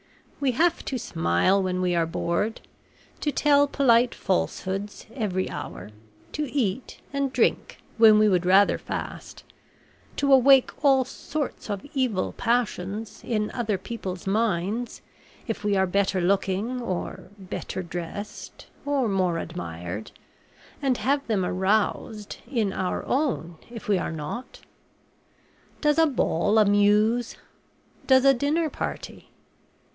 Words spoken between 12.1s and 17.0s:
passions in other people's minds if we are better looking